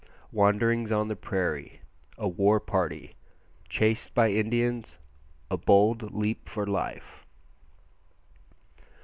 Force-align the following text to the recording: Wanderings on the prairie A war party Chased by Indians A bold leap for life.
Wanderings 0.31 0.91
on 0.91 1.09
the 1.09 1.15
prairie 1.15 1.79
A 2.17 2.27
war 2.27 2.59
party 2.59 3.13
Chased 3.69 4.15
by 4.15 4.31
Indians 4.31 4.97
A 5.51 5.57
bold 5.57 6.11
leap 6.11 6.49
for 6.49 6.65
life. 6.65 7.23